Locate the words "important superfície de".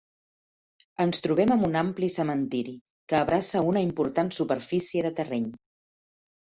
3.91-5.17